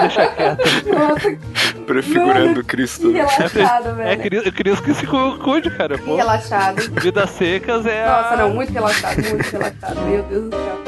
[0.00, 0.62] Deixa quieto.
[0.86, 3.08] Nossa, Prefigurando Mano, Cristo.
[3.08, 3.26] que né?
[3.26, 4.22] relaxado, É velho.
[4.22, 5.98] Cris- Cris que se cu- cuide, cara.
[5.98, 6.16] Que Pô.
[6.16, 6.80] relaxado.
[7.00, 8.06] Vidas secas é.
[8.06, 10.00] Nossa, a- não, muito relaxado, muito relaxado.
[10.00, 10.83] Meu Deus do céu.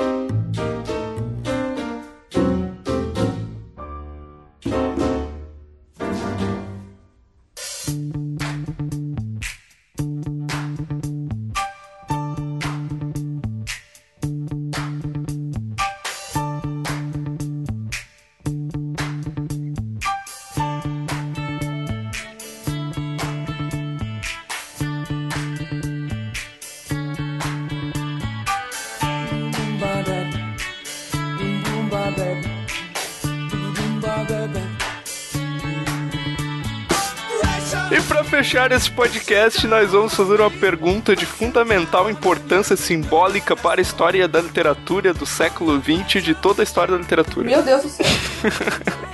[38.47, 44.29] Fechar esse podcast, nós vamos fazer uma pergunta de fundamental importância simbólica para a história
[44.29, 47.45] da literatura do século XX, de toda a história da literatura.
[47.45, 48.07] Meu Deus do céu.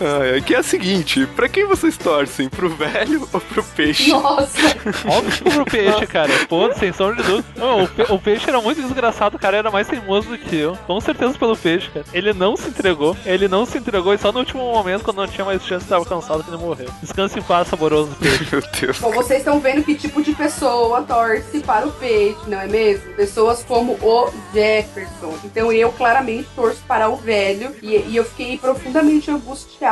[0.00, 2.48] Ah, que é a seguinte: pra quem vocês torcem?
[2.48, 4.10] Pro velho ou pro peixe?
[4.10, 4.58] Nossa.
[5.08, 6.30] Óbvio que pro peixe, cara.
[6.48, 7.48] Pô, sem sombra de dúvida.
[7.56, 9.56] Não, o, pe- o peixe era muito desgraçado, cara.
[9.56, 10.76] Era mais teimoso do que eu.
[10.86, 12.04] Com certeza pelo peixe, cara.
[12.12, 13.16] Ele não se entregou.
[13.24, 16.04] Ele não se entregou e só no último momento, quando não tinha mais chance, tava
[16.04, 16.88] cansado que ele morreu.
[17.00, 18.46] Descanse em paz, saboroso peixe.
[18.52, 18.98] Meu Deus.
[18.98, 23.14] Bom, vocês estão vendo que tipo de pessoa torce para o peixe, não é mesmo?
[23.14, 25.34] Pessoas como o Jefferson.
[25.44, 27.74] Então eu claramente torço para o velho.
[27.82, 29.85] E, e eu fiquei profundamente angustiada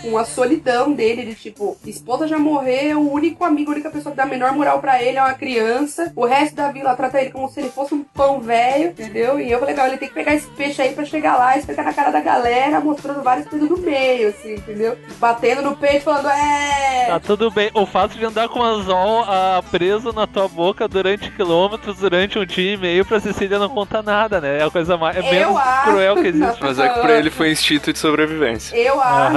[0.00, 1.22] com a solidão dele.
[1.24, 4.52] De tipo, esposa já morreu, o único amigo, a única pessoa que dá a menor
[4.52, 6.12] moral pra ele é uma criança.
[6.14, 9.38] O resto da vila trata ele como se ele fosse um pão velho, entendeu?
[9.40, 11.62] E eu falei, legal, ele tem que pegar esse peixe aí pra chegar lá e
[11.62, 14.96] ficar na cara da galera, mostrando várias coisas do meio, assim, entendeu?
[15.18, 17.06] Batendo no peito, falando, é.
[17.06, 17.70] Tá tudo bem.
[17.74, 22.38] O fato de andar com o anzol ah, preso na tua boca durante quilômetros, durante
[22.38, 24.58] um dia e meio pra Cecília não conta nada, né?
[24.58, 25.16] É a coisa mais.
[25.16, 26.58] É menos acho- cruel que existe.
[26.60, 28.76] Mas é que pra ele foi instinto de sobrevivência.
[28.76, 29.12] Eu acho.
[29.12, 29.31] Aham.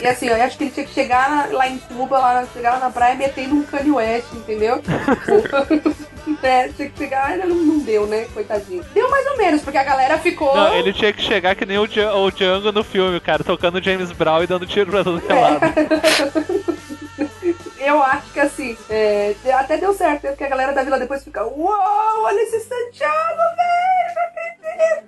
[0.00, 2.46] E, e assim, eu acho que ele tinha que chegar na- lá em Cuba, lá,
[2.52, 4.82] chegar lá na praia metendo um Kanye West, entendeu?
[6.42, 8.26] é, tinha que chegar, não, não deu, né?
[8.32, 8.84] Coitadinho.
[8.94, 10.54] Deu mais ou menos, porque a galera ficou.
[10.54, 14.12] Não, ele tinha que chegar que nem o, o Django no filme, cara, tocando James
[14.12, 15.60] Brown e dando tiro pra todo é lado.
[17.78, 21.44] Eu acho que assim, é, até deu certo, porque a galera da vila depois fica,
[21.44, 21.72] uou,
[22.22, 24.14] olha esse Santiago, velho,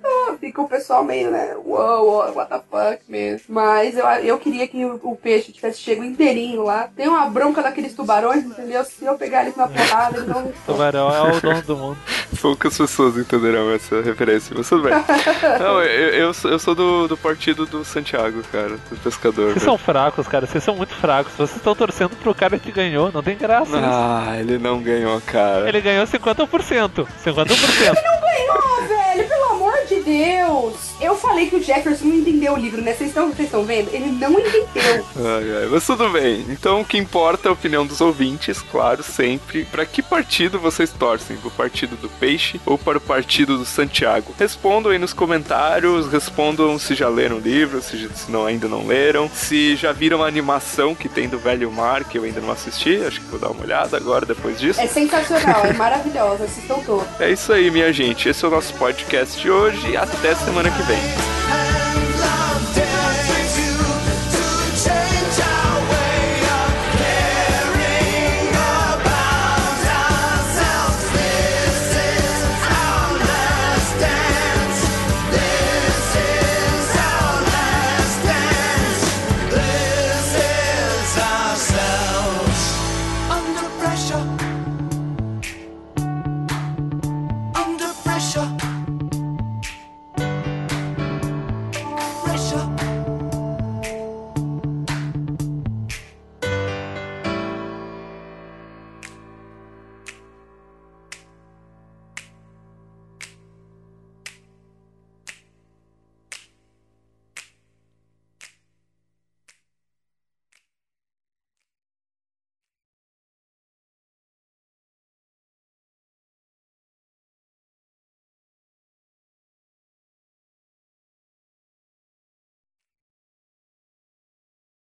[0.03, 0.37] não.
[0.37, 3.45] Fica o pessoal meio, né, uou, uou, what the fuck mesmo.
[3.49, 6.89] Mas eu, eu queria que o, o peixe tivesse chego inteirinho lá.
[6.95, 8.83] Tem uma bronca daqueles tubarões, entendeu?
[8.83, 10.51] Se eu pegar eles na porrada, eles não.
[10.65, 11.97] Tubarão é o dono do mundo.
[12.41, 14.93] Poucas pessoas entenderão essa referência, mas tudo bem.
[15.59, 19.51] Não, eu, eu, sou- eu sou do, do partido do Santiago, cara, do pescador.
[19.51, 20.47] Vocês são fracos, cara.
[20.47, 21.33] Vocês são muito fracos.
[21.33, 23.11] Vocês estão torcendo pro cara que ganhou.
[23.11, 23.85] Não tem graça isso.
[23.85, 25.67] Ah, ele não ganhou, cara.
[25.67, 27.05] Ele ganhou 50%.
[27.23, 27.45] 50%.
[27.91, 29.60] ganhou, velho, pelo amor
[29.91, 30.73] de Deus.
[31.01, 32.93] Eu falei que o Jefferson não entendeu o livro, né?
[32.93, 33.89] Vocês estão vocês estão vendo?
[33.91, 34.61] Ele não entendeu.
[35.17, 36.45] Ai, ai, mas tudo bem.
[36.49, 39.65] Então o que importa é a opinião dos ouvintes, claro, sempre.
[39.65, 41.37] Pra que partido vocês torcem?
[41.37, 44.33] Pro partido do Peixe ou para o partido do Santiago?
[44.39, 48.85] Respondam aí nos comentários, respondam se já leram o livro, se, se não, ainda não
[48.85, 52.51] leram, se já viram a animação que tem do Velho Mar, que eu ainda não
[52.51, 54.79] assisti, acho que vou dar uma olhada agora depois disso.
[54.79, 56.45] É sensacional, é maravilhosa.
[56.45, 57.07] Assistam todos.
[57.19, 58.29] É isso aí, minha gente.
[58.29, 61.70] Esse é o nosso podcast de hoje e até semana que vem.